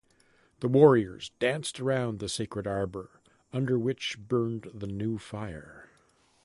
The 0.61 0.67
warriors 0.67 1.29
danced 1.37 1.79
around 1.79 2.17
the 2.17 2.27
sacred 2.27 2.65
arbor, 2.65 3.21
under 3.53 3.77
which 3.77 4.17
burned 4.17 4.67
the 4.73 4.87
new 4.87 5.19
fire. 5.19 5.91